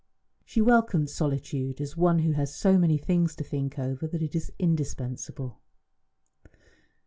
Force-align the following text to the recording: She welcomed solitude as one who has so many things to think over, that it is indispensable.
She 0.45 0.61
welcomed 0.61 1.11
solitude 1.11 1.79
as 1.79 1.95
one 1.95 2.17
who 2.25 2.31
has 2.31 2.51
so 2.55 2.75
many 2.75 2.97
things 2.97 3.35
to 3.35 3.43
think 3.43 3.77
over, 3.77 4.07
that 4.07 4.23
it 4.23 4.33
is 4.33 4.51
indispensable. 4.57 5.59